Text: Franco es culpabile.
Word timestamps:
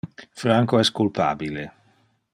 Franco 0.43 0.79
es 0.85 0.89
culpabile. 1.01 1.67